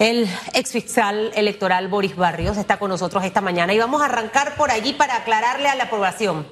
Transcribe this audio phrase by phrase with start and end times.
[0.00, 4.70] El exfiscal electoral Boris Barrios está con nosotros esta mañana y vamos a arrancar por
[4.70, 6.46] allí para aclararle a la población.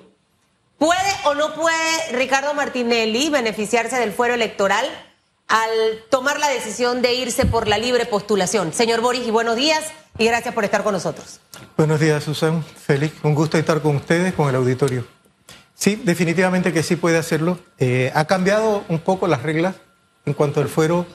[0.76, 4.84] ¿Puede o no puede Ricardo Martinelli beneficiarse del fuero electoral
[5.48, 5.70] al
[6.10, 8.74] tomar la decisión de irse por la libre postulación?
[8.74, 9.82] Señor Boris, y buenos días
[10.18, 11.40] y gracias por estar con nosotros.
[11.74, 12.62] Buenos días, Susan.
[12.62, 15.06] Félix, un gusto estar con ustedes, con el auditorio.
[15.74, 17.58] Sí, definitivamente que sí puede hacerlo.
[17.78, 19.76] Eh, ha cambiado un poco las reglas
[20.26, 21.06] en cuanto al fuero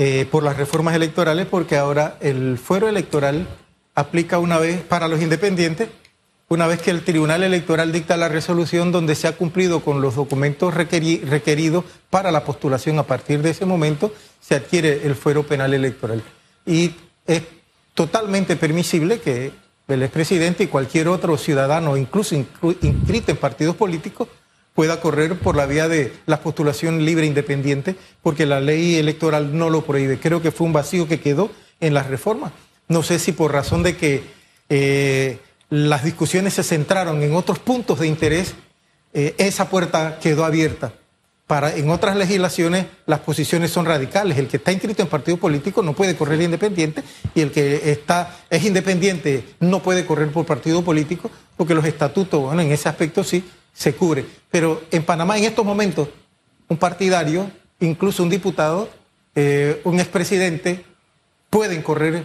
[0.00, 3.48] eh, por las reformas electorales, porque ahora el fuero electoral
[3.96, 5.88] aplica una vez para los independientes,
[6.48, 10.14] una vez que el Tribunal Electoral dicta la resolución donde se ha cumplido con los
[10.14, 12.98] documentos requeridos para la postulación.
[13.00, 16.22] A partir de ese momento se adquiere el fuero penal electoral.
[16.64, 16.94] Y
[17.26, 17.42] es
[17.92, 19.50] totalmente permisible que
[19.88, 24.28] el expresidente y cualquier otro ciudadano, incluso inscrito en partidos políticos,
[24.78, 29.58] pueda correr por la vía de la postulación libre e independiente, porque la ley electoral
[29.58, 30.20] no lo prohíbe.
[30.20, 32.52] Creo que fue un vacío que quedó en las reformas.
[32.86, 34.22] No sé si por razón de que
[34.68, 38.54] eh, las discusiones se centraron en otros puntos de interés,
[39.14, 40.92] eh, esa puerta quedó abierta.
[41.48, 44.38] Para, en otras legislaciones las posiciones son radicales.
[44.38, 47.02] El que está inscrito en partido político no puede correr independiente
[47.34, 52.40] y el que está, es independiente no puede correr por partido político porque los estatutos,
[52.40, 53.42] bueno, en ese aspecto sí,
[53.78, 54.24] se cubre.
[54.50, 56.08] Pero en Panamá en estos momentos,
[56.66, 57.48] un partidario,
[57.78, 58.88] incluso un diputado,
[59.36, 60.84] eh, un expresidente,
[61.48, 62.24] pueden correr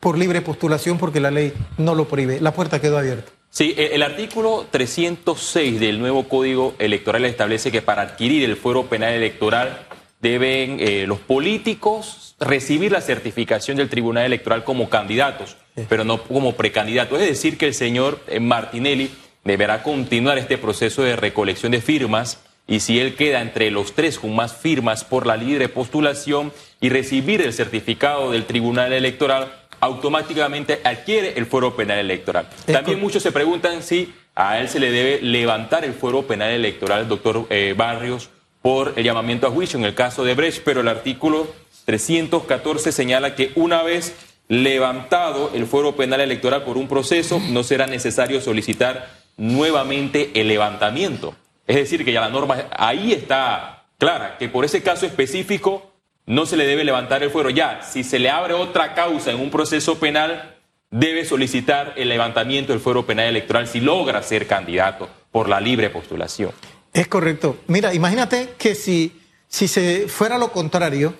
[0.00, 2.40] por libre postulación porque la ley no lo prohíbe.
[2.40, 3.30] La puerta quedó abierta.
[3.50, 9.12] Sí, el artículo 306 del nuevo Código Electoral establece que para adquirir el fuero penal
[9.12, 9.86] electoral
[10.20, 15.56] deben eh, los políticos recibir la certificación del Tribunal Electoral como candidatos,
[15.88, 17.20] pero no como precandidatos.
[17.20, 19.10] Es decir, que el señor eh, Martinelli
[19.44, 24.18] deberá continuar este proceso de recolección de firmas y si él queda entre los tres
[24.18, 30.80] con más firmas por la libre postulación y recibir el certificado del Tribunal Electoral, automáticamente
[30.82, 32.48] adquiere el fuero penal electoral.
[32.64, 37.06] También muchos se preguntan si a él se le debe levantar el fuero penal electoral,
[37.06, 38.30] doctor eh, Barrios,
[38.62, 41.46] por el llamamiento a juicio en el caso de Brecht, pero el artículo
[41.84, 44.14] 314 señala que una vez
[44.48, 51.34] levantado el fuero penal electoral por un proceso, no será necesario solicitar nuevamente el levantamiento.
[51.66, 55.92] Es decir, que ya la norma ahí está clara, que por ese caso específico
[56.26, 57.50] no se le debe levantar el fuero.
[57.50, 60.56] Ya, si se le abre otra causa en un proceso penal,
[60.90, 65.90] debe solicitar el levantamiento del fuero penal electoral si logra ser candidato por la libre
[65.90, 66.52] postulación.
[66.92, 67.56] Es correcto.
[67.66, 71.14] Mira, imagínate que si, si se fuera lo contrario,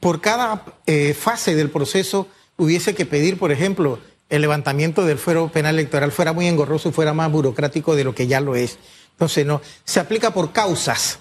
[0.00, 2.26] por cada eh, fase del proceso
[2.56, 3.98] hubiese que pedir, por ejemplo,
[4.32, 8.14] el levantamiento del fuero penal electoral fuera muy engorroso y fuera más burocrático de lo
[8.14, 8.78] que ya lo es.
[9.10, 11.18] Entonces, no, se aplica por causas,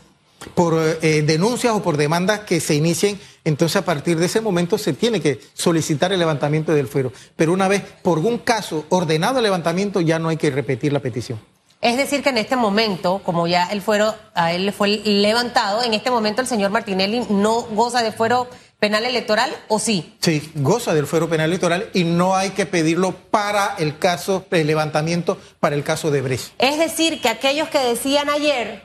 [0.56, 3.20] por eh, denuncias o por demandas que se inicien.
[3.44, 7.12] Entonces, a partir de ese momento se tiene que solicitar el levantamiento del fuero.
[7.36, 11.02] Pero una vez por un caso ordenado el levantamiento, ya no hay que repetir la
[11.02, 11.38] petición.
[11.82, 15.94] Es decir, que en este momento, como ya el fuero a él fue levantado, en
[15.94, 18.48] este momento el señor Martinelli no goza de fuero
[18.82, 20.18] penal electoral o sí?
[20.22, 24.66] Sí, goza del fuero penal electoral y no hay que pedirlo para el caso, el
[24.66, 26.54] levantamiento para el caso de Brecht.
[26.58, 28.82] Es decir, que aquellos que decían ayer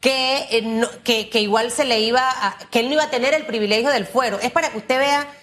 [0.00, 3.46] que, eh, que, igual se le iba a, que él no iba a tener el
[3.46, 5.34] privilegio del fuero, es para que usted vea,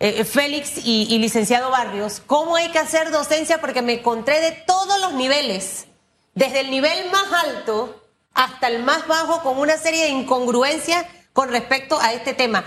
[0.00, 4.50] eh, Félix y, y licenciado Barrios, cómo hay que hacer docencia porque me encontré de
[4.50, 5.86] todos los niveles,
[6.34, 8.02] desde el nivel más alto
[8.34, 12.64] hasta el más bajo, con una serie de incongruencias con respecto a este tema.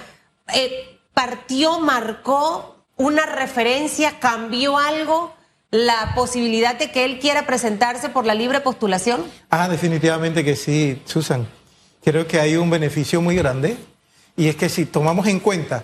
[0.53, 5.33] Eh, partió, marcó una referencia, cambió algo
[5.71, 9.23] la posibilidad de que él quiera presentarse por la libre postulación?
[9.49, 11.47] Ah, definitivamente que sí, Susan.
[12.03, 13.77] Creo que hay un beneficio muy grande
[14.35, 15.83] y es que si tomamos en cuenta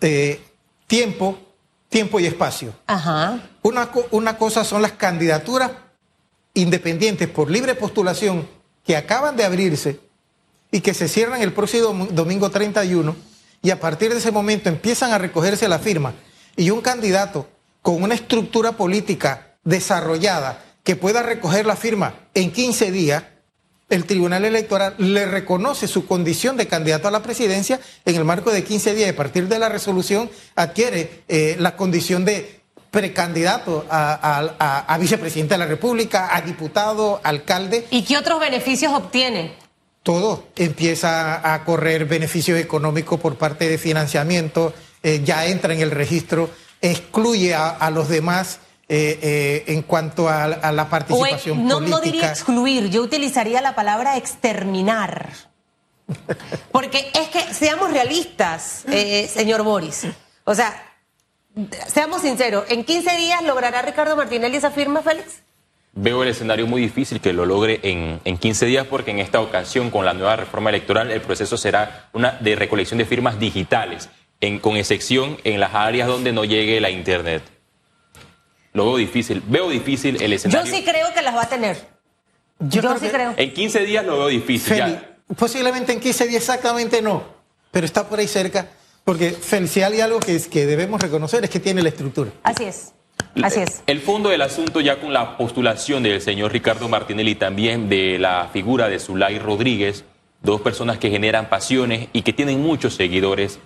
[0.00, 0.40] eh,
[0.86, 1.38] tiempo,
[1.88, 2.72] tiempo y espacio.
[2.86, 3.40] Ajá.
[3.62, 5.72] Una, una cosa son las candidaturas
[6.54, 8.48] independientes por libre postulación
[8.84, 10.00] que acaban de abrirse
[10.70, 13.27] y que se cierran el próximo domingo 31
[13.62, 16.14] y a partir de ese momento empiezan a recogerse la firma
[16.56, 17.48] y un candidato
[17.82, 23.24] con una estructura política desarrollada que pueda recoger la firma en 15 días,
[23.90, 28.50] el Tribunal Electoral le reconoce su condición de candidato a la presidencia en el marco
[28.50, 29.08] de 15 días.
[29.08, 35.54] Y a partir de la resolución adquiere eh, la condición de precandidato a, a vicepresidente
[35.54, 37.86] de la República, a diputado, alcalde.
[37.90, 39.67] ¿Y qué otros beneficios obtiene?
[40.08, 44.72] Todo empieza a correr beneficios económicos por parte de financiamiento,
[45.02, 46.48] eh, ya entra en el registro,
[46.80, 51.98] excluye a, los demás eh, eh, en cuanto a, la participación no, política.
[51.98, 55.28] No diría excluir, yo utilizaría la palabra exterminar.
[56.72, 58.86] Porque es que seamos realistas,
[59.28, 60.06] señor Boris.
[60.44, 60.90] O sea,
[61.86, 65.42] seamos sinceros, ¿en 15 días logrará Ricardo Martinelli esa firma, Félix?
[66.00, 69.40] Veo el escenario muy difícil que lo logre en, en 15 días porque en esta
[69.40, 74.08] ocasión con la nueva reforma electoral el proceso será una de recolección de firmas digitales,
[74.40, 77.42] en, con excepción en las áreas donde no llegue la Internet.
[78.74, 80.70] Lo veo difícil, veo difícil el escenario.
[80.70, 81.76] Yo sí creo que las va a tener.
[82.60, 83.34] Yo, creo sí que- creo.
[83.36, 84.76] En 15 días lo veo difícil.
[84.76, 85.16] Feli, ya.
[85.36, 87.24] posiblemente en 15 días exactamente no,
[87.72, 88.68] pero está por ahí cerca,
[89.04, 92.30] porque Feli, si hay algo que, es- que debemos reconocer es que tiene la estructura.
[92.44, 92.92] Así es.
[93.42, 93.82] Así es.
[93.86, 98.18] El fondo del asunto ya con la postulación del señor Ricardo Martinelli y también de
[98.18, 100.04] la figura de Zulay Rodríguez,
[100.42, 103.60] dos personas que generan pasiones y que tienen muchos seguidores,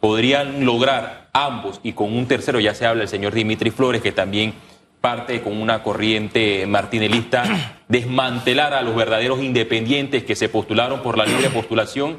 [0.00, 4.12] podrían lograr ambos y con un tercero, ya se habla el señor Dimitri Flores, que
[4.12, 4.54] también
[5.00, 7.44] parte con una corriente martinelista,
[7.88, 12.18] desmantelar a los verdaderos independientes que se postularon por la libre postulación.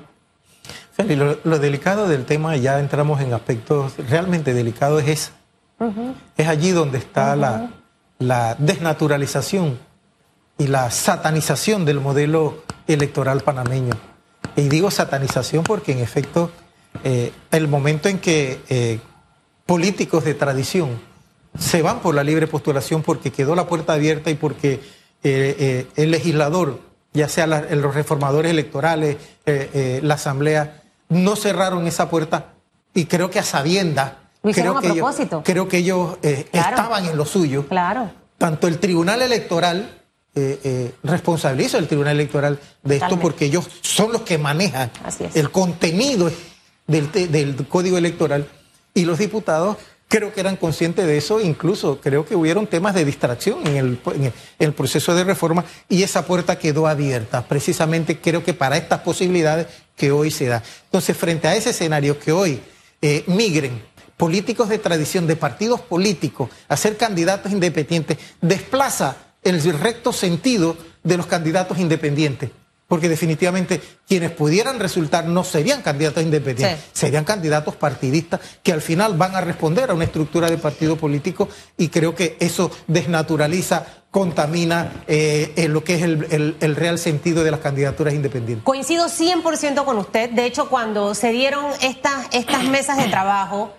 [0.94, 5.32] Feli, lo, lo delicado del tema, ya entramos en aspectos realmente delicados, es
[6.38, 7.72] Es allí donde está la,
[8.20, 9.78] la desnaturalización
[10.58, 13.94] y la satanización del modelo electoral panameño.
[14.56, 16.52] Y digo satanización porque en efecto
[17.04, 19.00] eh, el momento en que eh,
[19.66, 21.00] políticos de tradición
[21.58, 24.82] se van por la libre postulación porque quedó la puerta abierta y porque
[25.24, 26.80] eh, el legislador,
[27.14, 32.54] ya sea la- los reformadores electorales, la asamblea, no cerraron esa puerta
[32.94, 35.42] y creo que a sabienda, Lo hicieron creo a que ellos, propósito.
[35.46, 36.70] creo que ellos eh, Claro.
[36.76, 38.12] estaban en lo suyo Claro.
[38.38, 39.96] tanto el Tribunal Electoral
[40.36, 42.54] eh, eh, responsabiliza al Tribunal Electoral
[42.84, 43.22] de esto Totalmente.
[43.22, 44.92] porque ellos son los que manejan
[45.34, 46.32] el contenido
[46.88, 48.48] del, Código Electoral
[48.94, 53.06] y los diputados creo que eran conscientes de eso, incluso creo que hubieron temas de
[53.06, 58.54] distracción el- en el proceso de reforma y esa puerta quedó abierta, precisamente creo que
[58.56, 60.64] para estas posibilidades que hoy se da.
[60.86, 62.60] Entonces, frente a ese escenario que hoy
[63.02, 63.82] eh, migren
[64.20, 71.16] políticos de tradición, de partidos políticos, a ser candidatos independientes, desplaza el recto sentido de
[71.16, 72.50] los candidatos independientes.
[72.86, 76.90] Porque definitivamente quienes pudieran resultar no serían candidatos independientes, Sí.
[77.02, 81.48] serían candidatos partidistas que al final van a responder a una estructura de partido político
[81.78, 86.98] y creo que eso desnaturaliza, contamina eh, eh, lo que es el, el- el real
[87.00, 88.66] sentido de las candidaturas independientes.
[88.66, 90.32] Coincido 100% con usted.
[90.32, 93.72] De hecho, cuando se dieron estas, estas mesas de trabajo,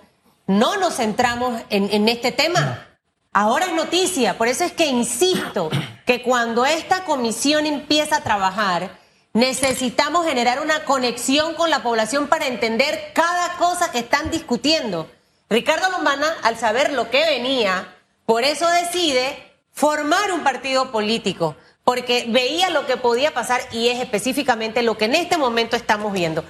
[0.51, 2.87] no nos centramos en, en este tema.
[3.33, 4.37] Ahora es noticia.
[4.37, 5.69] Por eso es que insisto
[6.05, 8.99] que cuando esta comisión empieza a trabajar,
[9.33, 15.09] necesitamos generar una conexión con la población para entender cada cosa que están discutiendo.
[15.49, 17.95] Ricardo Lombana, al saber lo que venía,
[18.25, 23.99] por eso decide formar un partido político, porque veía lo que podía pasar y es
[23.99, 26.43] específicamente lo que en este momento estamos viendo.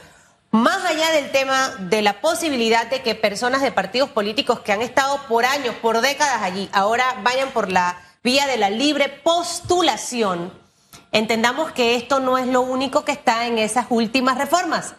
[0.52, 4.82] Más allá del tema de la posibilidad de que personas de partidos políticos que han
[4.82, 10.52] estado por años, por décadas allí, ahora vayan por la vía de la libre postulación,
[11.14, 14.96] entendamos que esto no es lo único que está en esas últimas reformas,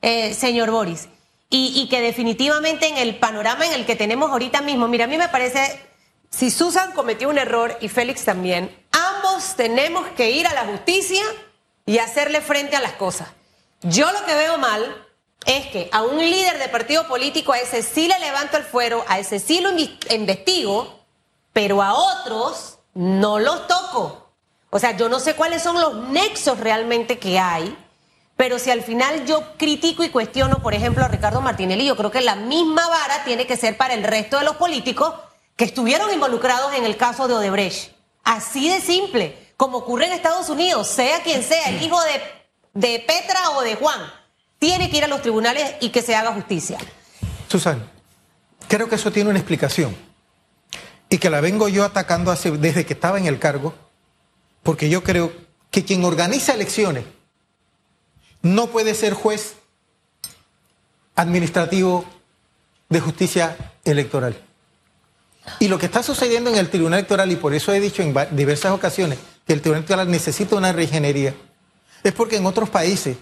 [0.00, 1.10] eh, señor Boris.
[1.50, 5.08] Y, y que definitivamente en el panorama en el que tenemos ahorita mismo, mira, a
[5.08, 5.86] mí me parece,
[6.30, 11.22] si Susan cometió un error y Félix también, ambos tenemos que ir a la justicia
[11.84, 13.28] y hacerle frente a las cosas.
[13.84, 15.06] Yo lo que veo mal
[15.44, 19.04] es que a un líder de partido político, a ese sí le levanto el fuero,
[19.08, 19.70] a ese sí lo
[20.10, 21.00] investigo,
[21.52, 24.30] pero a otros no los toco.
[24.70, 27.76] O sea, yo no sé cuáles son los nexos realmente que hay,
[28.36, 32.10] pero si al final yo critico y cuestiono, por ejemplo, a Ricardo Martinelli, yo creo
[32.10, 35.12] que la misma vara tiene que ser para el resto de los políticos
[35.56, 37.92] que estuvieron involucrados en el caso de Odebrecht.
[38.24, 42.43] Así de simple, como ocurre en Estados Unidos, sea quien sea, el hijo de,
[42.74, 44.00] de Petra o de Juan,
[44.58, 46.78] tiene que ir a los tribunales y que se haga justicia.
[47.48, 47.82] Susan,
[48.68, 49.94] creo que eso tiene una explicación
[51.08, 53.74] y que la vengo yo atacando hace- desde que estaba en el cargo,
[54.62, 55.32] porque yo creo
[55.70, 57.04] que quien organiza elecciones
[58.42, 59.54] no puede ser juez
[61.14, 62.04] administrativo
[62.88, 64.36] de justicia electoral.
[65.60, 68.14] Y lo que está sucediendo en el Tribunal Electoral, y por eso he dicho en
[68.32, 71.34] diversas ocasiones que el Tribunal Electoral necesita una reingeniería,
[72.04, 73.16] es porque en otros países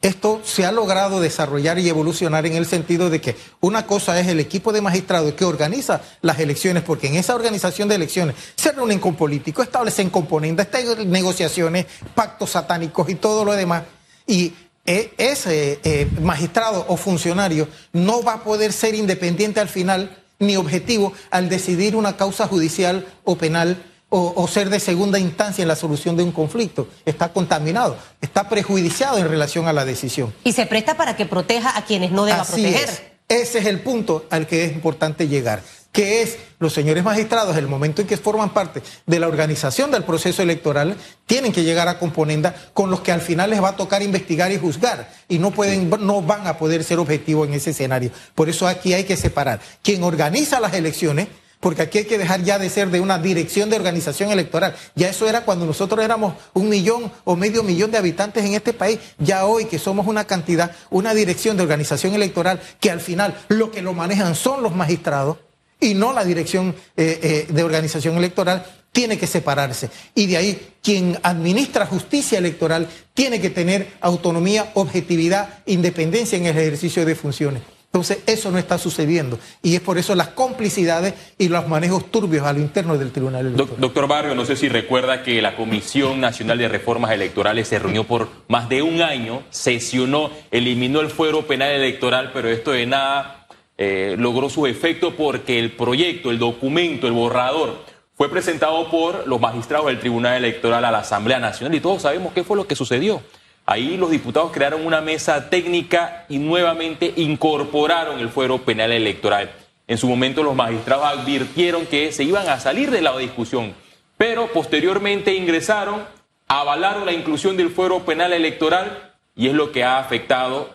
[0.00, 4.28] esto se ha logrado desarrollar y evolucionar en el sentido de que una cosa es
[4.28, 8.70] el equipo de magistrados que organiza las elecciones, porque en esa organización de elecciones se
[8.70, 10.68] reúnen con políticos, establecen componentes,
[11.04, 13.82] negociaciones, pactos satánicos y todo lo demás.
[14.24, 14.52] Y
[14.86, 20.56] e- ese eh, magistrado o funcionario no va a poder ser independiente al final ni
[20.56, 25.68] objetivo al decidir una causa judicial o penal o, o ser de segunda instancia en
[25.68, 26.88] la solución de un conflicto.
[27.04, 30.32] Está contaminado, está prejudiciado en relación a la decisión.
[30.44, 32.88] Y se presta para que proteja a quienes no deba Así proteger.
[32.88, 33.02] es.
[33.28, 35.62] Ese es el punto al que es importante llegar
[35.92, 40.04] que es los señores magistrados, el momento en que forman parte de la organización del
[40.04, 40.96] proceso electoral,
[41.26, 44.52] tienen que llegar a componenda con los que al final les va a tocar investigar
[44.52, 48.10] y juzgar y no pueden, no van a poder ser objetivos en ese escenario.
[48.34, 51.28] Por eso aquí hay que separar quien organiza las elecciones
[51.60, 54.74] porque aquí hay que dejar ya de ser de una dirección de organización electoral.
[54.94, 58.72] Ya eso era cuando nosotros éramos un millón o medio millón de habitantes en este
[58.72, 58.98] país.
[59.18, 63.70] Ya hoy que somos una cantidad, una dirección de organización electoral que al final lo
[63.70, 65.38] que lo manejan son los magistrados
[65.80, 69.90] y no la dirección eh, eh, de organización electoral, tiene que separarse.
[70.14, 76.58] Y de ahí, quien administra justicia electoral tiene que tener autonomía, objetividad, independencia en el
[76.58, 77.77] ejercicio de funciones.
[77.88, 79.38] Entonces, eso no está sucediendo.
[79.62, 83.46] Y es por eso las complicidades y los manejos turbios a lo interno del Tribunal
[83.46, 83.80] Electoral.
[83.80, 88.04] Doctor Barrio, no sé si recuerda que la Comisión Nacional de Reformas Electorales se reunió
[88.04, 93.46] por más de un año, sesionó, eliminó el fuero penal electoral, pero esto de nada
[93.78, 97.86] eh, logró su efecto porque el proyecto, el documento, el borrador
[98.18, 102.34] fue presentado por los magistrados del Tribunal Electoral a la Asamblea Nacional y todos sabemos
[102.34, 103.22] qué fue lo que sucedió.
[103.70, 109.50] Ahí los diputados crearon una mesa técnica y nuevamente incorporaron el fuero penal electoral.
[109.86, 113.74] En su momento los magistrados advirtieron que se iban a salir de la discusión,
[114.16, 116.02] pero posteriormente ingresaron,
[116.46, 120.70] avalaron la inclusión del fuero penal electoral y es lo que ha afectado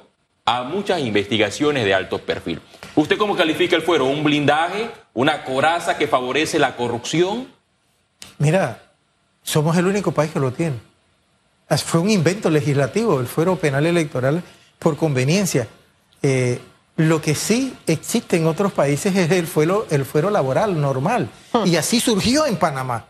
[0.45, 2.61] a muchas investigaciones de alto perfil.
[2.93, 4.05] ¿Usted cómo califica el fuero?
[4.05, 4.91] ¿Un blindaje?
[5.15, 7.47] ¿Una coraza que favorece la corrupción?
[8.37, 8.83] Mira,
[9.41, 10.92] somos el único país que lo tiene.
[11.69, 14.43] Fue un invento legislativo, el fuero penal electoral
[14.79, 15.67] por conveniencia.
[16.21, 16.59] Eh,
[16.97, 21.29] lo que sí existe en otros países es el fuero, el fuero laboral normal.
[21.51, 21.65] Hmm.
[21.65, 23.05] Y así surgió en Panamá.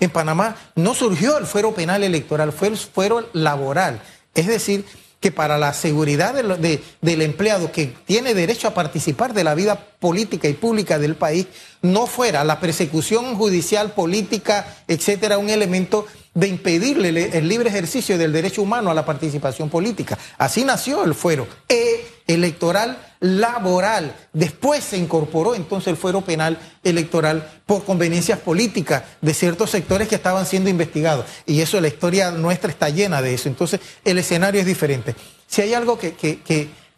[0.00, 4.02] En Panamá no surgió el fuero penal electoral, fue el fuero laboral.
[4.34, 4.84] Es decir,
[5.22, 10.48] que para la seguridad del empleado que tiene derecho a participar de la vida política
[10.48, 11.46] y pública del país,
[11.80, 18.32] no fuera la persecución judicial, política, etcétera, un elemento de impedirle el libre ejercicio del
[18.32, 20.18] derecho humano a la participación política.
[20.38, 24.14] Así nació el fuero e electoral laboral.
[24.32, 30.14] Después se incorporó entonces el fuero penal electoral por conveniencias políticas de ciertos sectores que
[30.14, 31.26] estaban siendo investigados.
[31.44, 33.48] Y eso, la historia nuestra está llena de eso.
[33.48, 35.14] Entonces, el escenario es diferente.
[35.46, 36.40] Si hay algo que, que,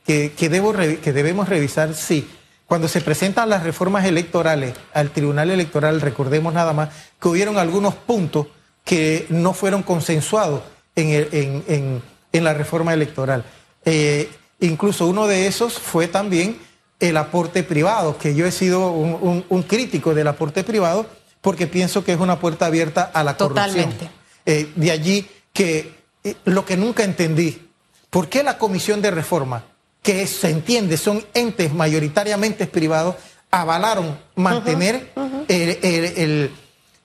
[0.05, 2.29] que, debo, que debemos revisar, sí.
[2.67, 6.89] Cuando se presentan las reformas electorales al Tribunal Electoral, recordemos nada más
[7.21, 8.47] que hubieron algunos puntos
[8.85, 10.63] que no fueron consensuados
[10.95, 13.45] en, la reforma electoral.
[13.85, 14.29] Eh,
[14.61, 16.59] incluso uno de esos fue también
[17.01, 21.07] el aporte privado, que yo he sido un, crítico del aporte privado
[21.41, 23.67] porque pienso que es una puerta abierta a la corrupción.
[23.67, 24.11] Totalmente.
[24.47, 27.69] Eh, de allí que eh, lo que nunca entendí,
[28.11, 29.65] ¿por qué la Comisión de Reforma,
[30.03, 33.17] que se entiende son entes mayoritariamente privados,
[33.51, 35.13] avalaron mantener
[35.49, 36.51] el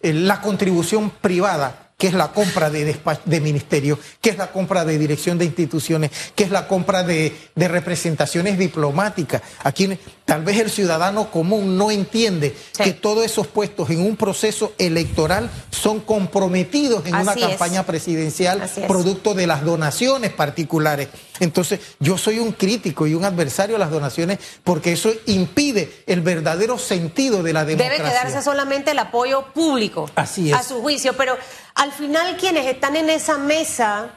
[0.02, 4.98] la contribución privada que es la compra de, de ministerios, que es la compra de
[4.98, 9.42] dirección de instituciones, que es la compra de, representaciones diplomáticas.
[9.64, 9.90] Aquí
[10.24, 15.52] tal vez el ciudadano común no entiende que todos esos puestos en un proceso electoral
[15.80, 21.10] son comprometidos en una campaña presidencial producto de las donaciones particulares.
[21.40, 26.22] Entonces, yo soy un crítico y un adversario a las donaciones porque eso impide el
[26.22, 28.04] verdadero sentido de la democracia.
[28.04, 30.58] Debe quedarse solamente el apoyo público Así es.
[30.58, 31.38] a su juicio, pero
[31.76, 34.10] al final quienes están en esa mesa,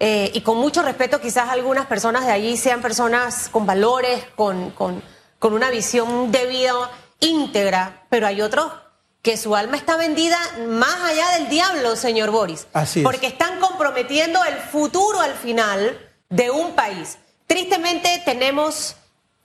[0.00, 4.70] eh, y con mucho respeto quizás algunas personas de allí sean personas con valores, con,
[4.70, 5.02] con,
[5.38, 6.72] con una visión de vida
[7.20, 8.72] íntegra, pero hay otros
[9.22, 12.66] que su alma está vendida más allá del diablo, señor Boris.
[12.72, 13.04] Así es.
[13.04, 17.18] Porque están comprometiendo el futuro al final de un país.
[17.46, 18.96] Tristemente tenemos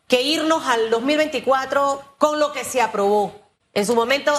[0.08, 3.34] que irnos al 2024 con lo que se aprobó.
[3.74, 4.34] En su momento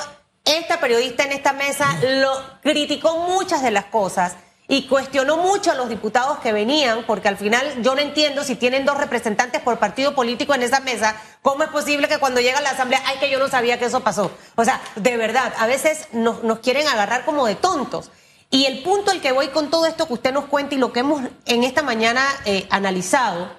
[0.44, 4.36] esta periodista en esta mesa lo criticó muchas de las cosas
[4.68, 8.56] y cuestionó mucho a los diputados que venían, porque al final yo no entiendo si
[8.56, 12.58] tienen dos representantes por partido político en esa mesa, ¿cómo es posible que cuando llega
[12.58, 14.30] a la asamblea, ay, que yo no sabía que eso pasó?
[14.56, 18.10] O sea, de verdad, a veces nos, quieren agarrar como de tontos.
[18.50, 20.92] Y el punto al que voy con todo esto que usted nos cuenta y lo
[20.92, 23.50] que hemos en esta mañana eh, analizado,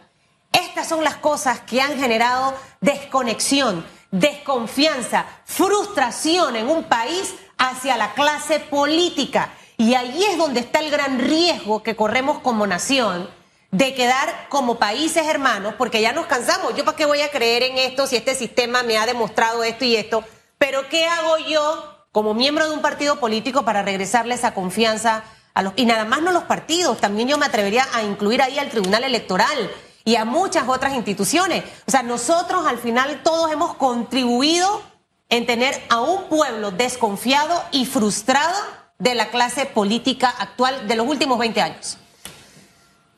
[0.51, 8.13] estas son las cosas que han generado desconexión desconfianza, frustración en un país hacia la
[8.13, 9.53] clase política.
[9.77, 13.29] Y ahí es donde está el gran riesgo que corremos como nación
[13.69, 16.75] de quedar como países hermanos, porque ya nos cansamos.
[16.75, 19.85] Yo para qué voy a creer en esto si este sistema me ha demostrado esto
[19.85, 20.23] y esto.
[20.57, 25.61] Pero ¿qué hago yo como miembro de un partido político para regresarle esa confianza a
[25.61, 25.73] los...
[25.75, 29.03] Y nada más no los partidos, también yo me atrevería a incluir ahí al Tribunal
[29.03, 29.71] Electoral
[30.03, 31.63] y a muchas otras instituciones.
[31.85, 34.81] O sea, nosotros al final todos hemos contribuido
[35.29, 38.55] en tener a un pueblo desconfiado y frustrado
[38.99, 41.97] de la clase política actual de los últimos 20 años.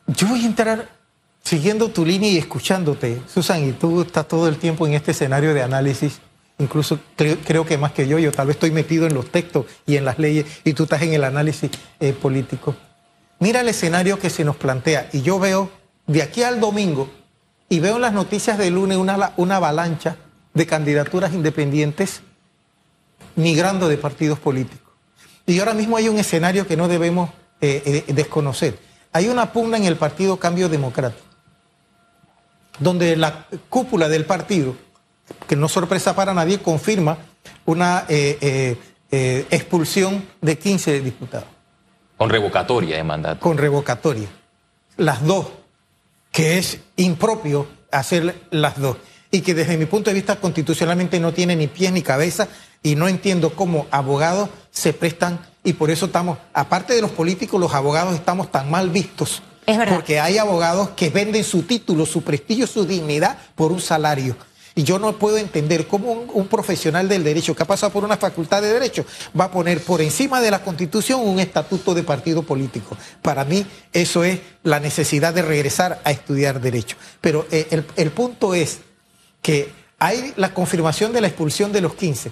[0.07, 0.89] Yo voy a entrar
[1.43, 5.53] siguiendo tu línea y escuchándote, Susan, y tú estás todo el tiempo en este escenario
[5.53, 6.19] de análisis,
[6.57, 9.95] incluso creo, que más que yo, yo tal vez estoy metido en los textos y
[9.95, 12.75] en las leyes y tú estás en el análisis eh, político.
[13.39, 15.71] Mira el escenario que se nos plantea y yo veo
[16.07, 17.09] de aquí al domingo
[17.69, 20.17] y veo en las noticias del lunes una, una avalancha
[20.53, 22.21] de candidaturas independientes
[23.35, 24.88] migrando de partidos políticos.
[25.49, 28.77] Y ahora mismo hay un escenario que no debemos eh, eh, desconocer.
[29.11, 31.25] Hay una pugna en el Partido Cambio Democrático,
[32.77, 34.75] donde la cúpula del partido,
[35.47, 37.17] que no sorpresa para nadie, confirma
[37.65, 38.77] una eh,
[39.49, 41.47] expulsión de 15 diputados.
[42.15, 43.39] Con revocatoria de mandato.
[43.39, 44.27] Con revocatoria.
[44.97, 45.47] Las dos,
[46.31, 48.97] que es impropio hacer las dos
[49.31, 52.47] y que desde mi punto de vista constitucionalmente no tiene ni pies ni cabeza
[52.83, 57.59] y no entiendo cómo abogados se prestan y por eso estamos, aparte de los políticos,
[57.59, 59.41] los abogados estamos tan mal vistos.
[59.65, 59.95] Es verdad.
[59.95, 64.35] Porque hay abogados que venden su título, su prestigio, su dignidad por un salario.
[64.73, 68.17] Y yo no puedo entender cómo un, profesional del derecho que ha pasado por una
[68.17, 69.05] facultad de derecho
[69.37, 72.95] va a poner por encima de la constitución un estatuto de partido político.
[73.21, 76.95] Para mí eso es la necesidad de regresar a estudiar derecho.
[77.19, 78.79] Pero eh, el, el punto es
[79.41, 79.69] que
[79.99, 82.31] hay la confirmación de la expulsión de los 15.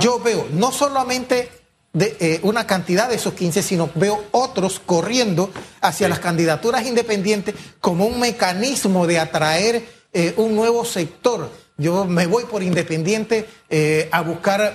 [0.00, 1.50] Yo veo no solamente
[1.96, 7.54] de, eh, una cantidad de esos 15, sino veo otros corriendo hacia las candidaturas independientes
[7.80, 9.82] como un mecanismo de atraer
[10.12, 11.50] eh, un nuevo sector.
[11.78, 14.74] Yo me voy por independiente eh, a buscar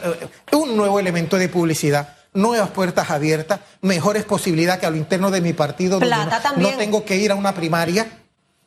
[0.51, 5.41] un nuevo elemento de publicidad nuevas puertas abiertas, mejores posibilidades que a lo interno de
[5.41, 8.07] mi partido, no, tengo que ir a una primaria.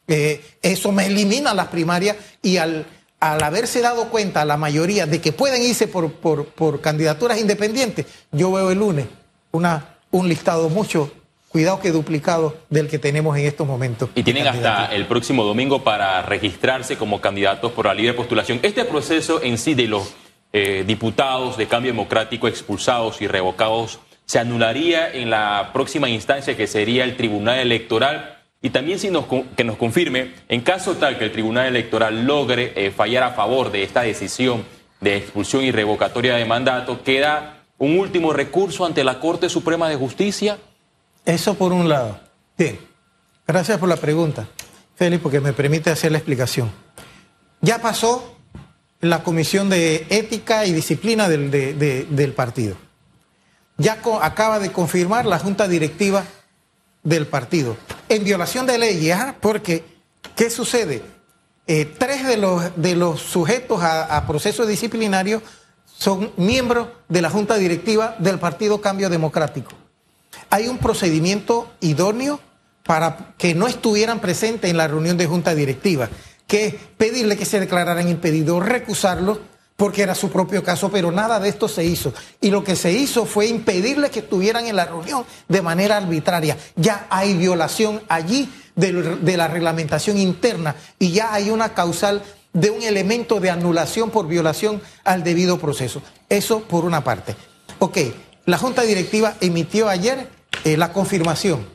[0.06, 2.84] eso me elimina las primarias y al,
[3.32, 8.52] al haberse dado cuenta la mayoría de que pueden irse por, por, candidaturas independientes, yo
[8.52, 9.06] veo el lunes
[9.52, 11.10] una, un listado mucho,
[11.48, 14.10] cuidado que duplicado del que tenemos en estos momentos.
[14.14, 18.60] Y tienen hasta el próximo domingo para registrarse como candidatos por la libre postulación.
[18.62, 20.12] Este proceso en sí de los
[20.52, 26.66] eh, diputados de cambio democrático expulsados y revocados se anularía en la próxima instancia que
[26.66, 28.33] sería el Tribunal Electoral
[28.64, 32.72] y también si nos, que nos confirme, en caso tal que el Tribunal Electoral logre
[32.76, 34.64] eh, fallar a favor de esta decisión
[35.02, 39.96] de expulsión y revocatoria de mandato, queda un último recurso ante la Corte Suprema de
[39.96, 40.56] Justicia.
[41.26, 42.18] Eso por un lado.
[42.56, 42.78] Bien,
[43.46, 44.48] gracias por la pregunta,
[44.96, 46.72] Félix, porque me permite hacer la explicación.
[47.60, 48.34] Ya pasó
[49.00, 52.76] la Comisión de Ética y Disciplina del, del partido.
[53.76, 56.24] Ya acaba de confirmar la Junta Directiva
[57.02, 57.76] del partido,
[58.08, 59.84] en violación de leyes, porque
[60.36, 61.02] ¿qué sucede?
[61.66, 65.42] Eh, tres de los, de los sujetos a, a proceso disciplinario
[65.86, 69.72] son miembros de la Junta Directiva del Partido Cambio Democrático.
[70.50, 72.40] Hay un procedimiento idóneo
[72.84, 76.10] para que no estuvieran presentes en la reunión de Junta Directiva,
[76.46, 79.38] que es pedirle que se declararan impedidos, recusarlos
[79.76, 82.12] porque era su propio caso, pero nada de esto se hizo.
[82.40, 86.56] Y lo que se hizo fue impedirle que estuvieran en la reunión de manera arbitraria.
[86.76, 92.82] Ya hay violación allí de, la reglamentación interna y ya hay una causal de un
[92.82, 96.02] elemento de anulación por violación al debido proceso.
[96.28, 97.34] Eso por una parte.
[97.80, 97.98] Ok,
[98.46, 100.28] la Junta Directiva emitió ayer
[100.64, 101.66] eh, la confirmación.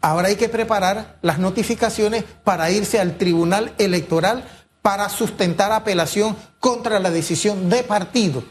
[0.00, 4.44] Ahora hay que preparar las notificaciones para irse al Tribunal Electoral
[4.82, 8.42] para sustentar apelación contra la decisión de partido.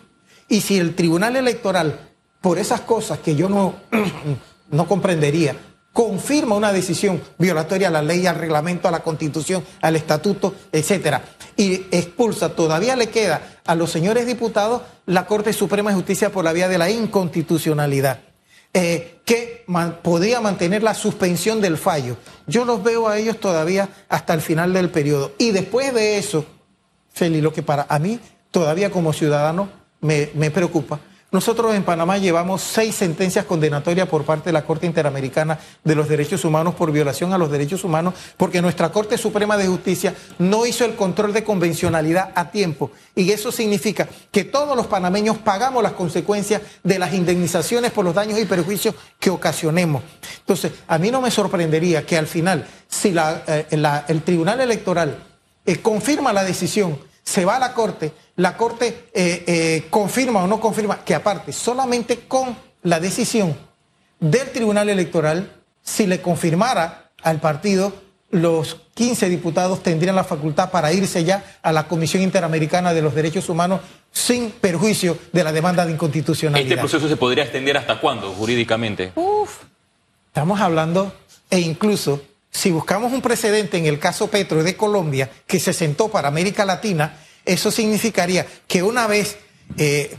[0.48, 2.00] Y si el Tribunal Electoral,
[2.42, 3.76] por esas cosas que yo no,
[4.70, 5.56] no comprendería,
[5.98, 11.24] confirma una decisión violatoria a la ley, al reglamento, a la constitución, al estatuto, etcétera,
[11.56, 16.46] y expulsa, todavía le queda a los señores diputados la Corte Suprema de Justicia por
[16.46, 18.20] la vía de la inconstitucionalidad.
[18.73, 19.65] Eh, que
[20.03, 22.15] podría mantener la suspensión del fallo.
[22.45, 25.34] Yo los veo a ellos todavía hasta el final del periodo.
[25.38, 26.45] Y después de eso,
[27.13, 28.19] Feli, lo que para a mí
[28.51, 30.99] todavía como ciudadano me, me preocupa
[31.30, 36.08] nosotros en Panamá llevamos seis sentencias condenatorias por parte de la Corte Interamericana de los
[36.08, 40.66] Derechos Humanos por violación a los derechos humanos, porque nuestra Corte Suprema de Justicia no
[40.66, 42.92] hizo el control de convencionalidad a tiempo.
[43.13, 48.16] Y eso significa que todos los panameños pagamos las consecuencias de las indemnizaciones por los
[48.16, 50.04] daños y perjuicios que ocasionemos.
[50.40, 53.66] Entonces, a mí no me sorprendería que al final, si eh,
[54.08, 55.18] el Tribunal Electoral
[55.66, 60.47] eh, confirma la decisión, se va a la Corte, la Corte eh, eh, confirma o
[60.47, 63.58] no confirma, que aparte, solamente con la decisión
[64.19, 65.52] del Tribunal Electoral,
[65.84, 67.93] si le confirmara al partido
[68.30, 73.15] los 15 diputados tendrían la facultad para irse ya a la Comisión Interamericana de los
[73.15, 76.71] Derechos Humanos sin perjuicio de la demanda de inconstitucionalidad.
[76.71, 79.13] ¿Este proceso se podría extender hasta cuándo jurídicamente?
[79.15, 79.63] Uf.
[80.28, 81.13] Estamos hablando,
[81.50, 82.21] e incluso
[82.52, 86.65] si buscamos un precedente en el caso Petro de Colombia, que se sentó para América
[86.65, 89.38] Latina, eso significaría que una vez
[89.77, 90.15] eh,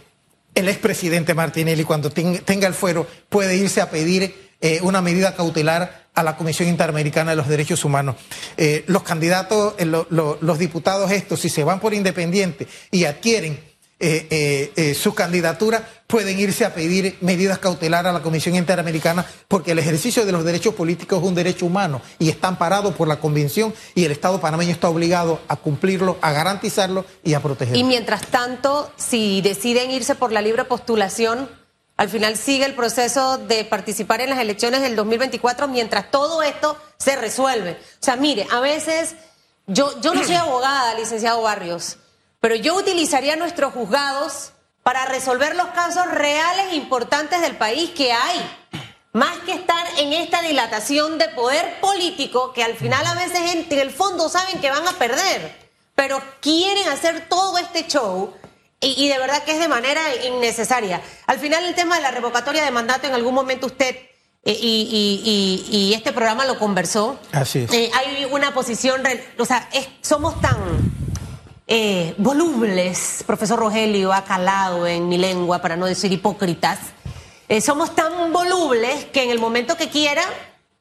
[0.54, 6.08] el expresidente Martinelli, cuando tenga el fuero, puede irse a pedir eh, una medida cautelar
[6.14, 8.16] a la Comisión Interamericana de los Derechos Humanos.
[8.56, 13.67] Eh, los candidatos, los diputados estos, si se van por independiente y adquieren
[14.00, 19.26] eh, eh, eh, su candidatura, pueden irse a pedir medidas cautelares a la Comisión Interamericana
[19.48, 23.08] porque el ejercicio de los derechos políticos es un derecho humano y está amparado por
[23.08, 27.76] la Convención y el Estado panameño está obligado a cumplirlo, a garantizarlo y a protegerlo.
[27.76, 31.48] Y mientras tanto, si deciden irse por la libre postulación,
[31.96, 36.78] al final sigue el proceso de participar en las elecciones del 2024 mientras todo esto
[36.98, 37.72] se resuelve.
[37.72, 39.16] O sea, mire, a veces
[39.66, 41.96] yo, yo no soy abogada, licenciado Barrios.
[42.40, 48.12] Pero yo utilizaría nuestros juzgados para resolver los casos reales e importantes del país que
[48.12, 48.40] hay.
[49.12, 53.78] Más que estar en esta dilatación de poder político que al final a veces en,
[53.78, 55.56] el fondo saben que van a perder,
[55.94, 58.34] pero quieren hacer todo este show
[58.80, 61.02] y, de verdad que es de manera innecesaria.
[61.26, 63.96] Al final el tema de la revocatoria de mandato en algún momento usted
[64.44, 67.18] eh, y, este programa lo conversó.
[67.32, 67.72] Así es.
[67.72, 69.02] Eh, hay una posición,
[69.36, 69.68] o sea,
[70.00, 70.56] somos tan
[71.68, 76.78] eh, volubles, profesor Rogelio ha calado en mi lengua, para no decir hipócritas,
[77.48, 80.22] eh, somos tan volubles que en el momento que quiera,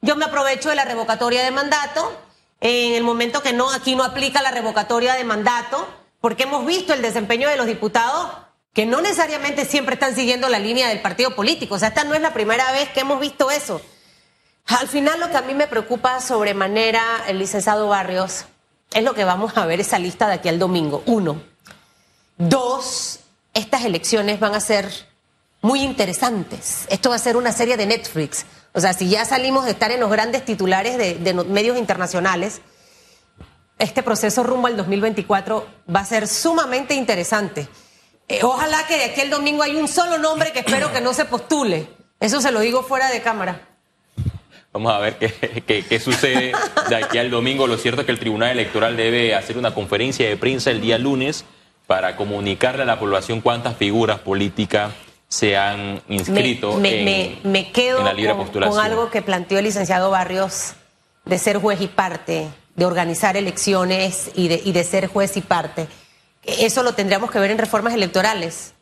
[0.01, 2.17] yo me aprovecho de la revocatoria de mandato,
[2.61, 5.85] en el momento que no, aquí no aplica la revocatoria de mandato,
[6.21, 8.29] porque hemos visto el desempeño de los diputados
[8.73, 11.75] que no necesariamente siempre están siguiendo la línea del partido político.
[11.75, 13.81] O sea, esta no es la primera vez que hemos visto eso.
[14.67, 18.45] Al final lo que a mí me preocupa sobremanera, el licenciado Barrios,
[18.93, 21.03] es lo que vamos a ver esa lista de aquí al domingo.
[21.05, 21.41] Uno.
[22.37, 23.19] Dos,
[23.53, 24.89] estas elecciones van a ser
[25.61, 26.85] muy interesantes.
[26.89, 28.45] Esto va a ser una serie de Netflix.
[28.73, 32.61] O sea, si ya salimos de estar en los grandes titulares de, medios internacionales,
[33.79, 37.67] este proceso rumbo al 2024 va a ser sumamente interesante.
[38.27, 41.13] Eh, ojalá que de aquí al domingo hay un solo nombre que espero que no
[41.13, 41.89] se postule.
[42.19, 43.66] Eso se lo digo fuera de cámara.
[44.77, 46.51] Vamos a ver qué, sucede
[46.87, 47.65] de aquí al domingo.
[47.65, 50.99] Lo cierto es que el Tribunal Electoral debe hacer una conferencia de prensa el día
[50.99, 51.45] lunes
[51.87, 54.93] para comunicarle a la población cuántas figuras políticas
[55.27, 58.75] se han inscrito en, me quedo la libre postulación.
[58.75, 60.73] Con algo que planteó el licenciado Barrios
[61.25, 65.41] de ser juez y parte, de organizar elecciones y de, y de ser juez y
[65.41, 65.87] parte.
[66.43, 68.75] Eso lo tendríamos que ver en reformas electorales.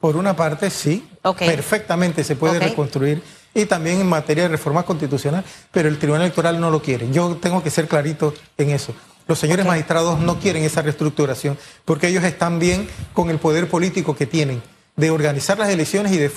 [0.00, 1.08] Por una parte, sí.
[1.38, 3.22] Perfectamente se puede reconstruir
[3.56, 5.42] y también en materia de reforma constitucional,
[5.72, 7.10] pero el Tribunal Electoral no lo quiere.
[7.10, 8.94] Yo tengo que ser clarito en eso.
[9.26, 14.14] Los señores magistrados no quieren esa reestructuración porque ellos están bien con el poder político
[14.14, 14.62] que tienen
[14.94, 16.30] de organizar las elecciones y de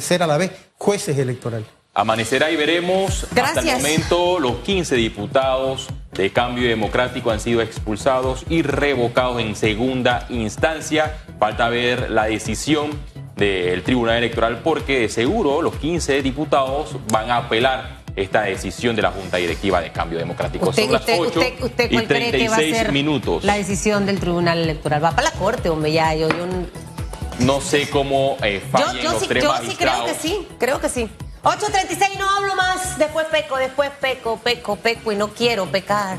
[0.00, 1.68] ser a la vez jueces electorales.
[1.96, 3.24] Amanecerá y veremos.
[3.40, 9.54] Hasta el momento, los 15 diputados de Cambio Democrático han sido expulsados y revocados en
[9.54, 11.16] segunda instancia.
[11.38, 12.90] Falta ver la decisión
[13.36, 19.02] del Tribunal Electoral porque de seguro los 15 diputados van a apelar esta decisión de
[19.02, 20.72] la Junta Directiva de Cambio Democrático.
[20.72, 21.40] Son las 8
[21.90, 23.42] y 36 minutos.
[23.44, 26.28] La decisión del Tribunal Electoral va para la Corte, hombre, ya yo,
[27.40, 30.80] no sé cómo eh, fallen yo, los sí, tres yo sí creo que sí, creo
[30.80, 31.08] que sí.
[31.42, 36.16] 8.36 no hablo más, después peco, después peco, peco, peco y no quiero pecar.